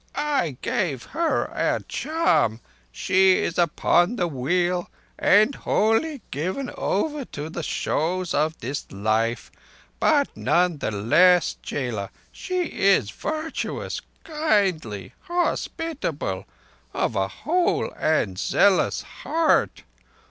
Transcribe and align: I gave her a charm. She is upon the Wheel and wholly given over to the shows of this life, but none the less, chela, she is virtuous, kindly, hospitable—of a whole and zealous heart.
I 0.15 0.57
gave 0.63 1.03
her 1.03 1.43
a 1.45 1.79
charm. 1.87 2.59
She 2.91 3.37
is 3.37 3.59
upon 3.59 4.15
the 4.15 4.27
Wheel 4.27 4.89
and 5.19 5.53
wholly 5.53 6.23
given 6.31 6.71
over 6.75 7.23
to 7.25 7.51
the 7.51 7.61
shows 7.61 8.33
of 8.33 8.57
this 8.61 8.91
life, 8.91 9.51
but 9.99 10.35
none 10.35 10.79
the 10.79 10.89
less, 10.89 11.55
chela, 11.61 12.09
she 12.31 12.63
is 12.63 13.11
virtuous, 13.11 14.01
kindly, 14.23 15.13
hospitable—of 15.19 17.15
a 17.15 17.27
whole 17.27 17.91
and 17.95 18.39
zealous 18.39 19.03
heart. 19.03 19.83